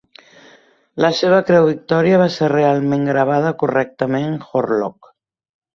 La 1.05 1.11
seva 1.19 1.41
Creu 1.49 1.67
Victoria 1.69 2.23
va 2.23 2.29
ser 2.39 2.49
realment 2.55 3.07
gravada 3.13 3.55
correctament 3.65 4.37
Horlock. 4.53 5.17